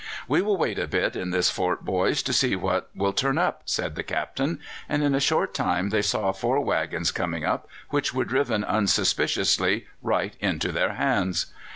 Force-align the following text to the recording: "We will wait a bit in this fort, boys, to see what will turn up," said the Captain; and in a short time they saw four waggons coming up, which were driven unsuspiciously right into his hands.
"We 0.27 0.41
will 0.41 0.57
wait 0.57 0.79
a 0.79 0.87
bit 0.87 1.15
in 1.15 1.29
this 1.29 1.51
fort, 1.51 1.85
boys, 1.85 2.23
to 2.23 2.33
see 2.33 2.55
what 2.55 2.89
will 2.95 3.13
turn 3.13 3.37
up," 3.37 3.61
said 3.65 3.93
the 3.93 4.01
Captain; 4.01 4.59
and 4.89 5.03
in 5.03 5.13
a 5.13 5.19
short 5.19 5.53
time 5.53 5.89
they 5.89 6.01
saw 6.01 6.31
four 6.31 6.59
waggons 6.59 7.11
coming 7.11 7.45
up, 7.45 7.67
which 7.91 8.11
were 8.11 8.25
driven 8.25 8.63
unsuspiciously 8.63 9.85
right 10.01 10.33
into 10.39 10.71
his 10.71 10.97
hands. 10.97 11.45